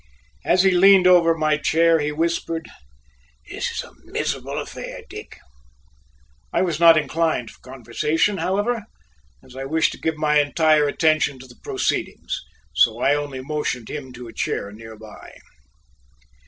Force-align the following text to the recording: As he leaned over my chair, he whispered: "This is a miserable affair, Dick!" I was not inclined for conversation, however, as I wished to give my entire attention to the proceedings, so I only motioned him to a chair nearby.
As 0.43 0.63
he 0.63 0.71
leaned 0.71 1.05
over 1.05 1.37
my 1.37 1.57
chair, 1.57 1.99
he 1.99 2.11
whispered: 2.11 2.67
"This 3.47 3.69
is 3.69 3.83
a 3.83 3.91
miserable 4.03 4.57
affair, 4.57 5.01
Dick!" 5.07 5.37
I 6.51 6.63
was 6.63 6.79
not 6.79 6.97
inclined 6.97 7.51
for 7.51 7.59
conversation, 7.59 8.37
however, 8.39 8.85
as 9.43 9.55
I 9.55 9.65
wished 9.65 9.91
to 9.91 9.99
give 10.01 10.17
my 10.17 10.39
entire 10.39 10.87
attention 10.87 11.37
to 11.37 11.45
the 11.45 11.59
proceedings, 11.63 12.41
so 12.73 12.99
I 12.99 13.13
only 13.13 13.41
motioned 13.41 13.91
him 13.91 14.11
to 14.13 14.27
a 14.27 14.33
chair 14.33 14.71
nearby. 14.71 15.37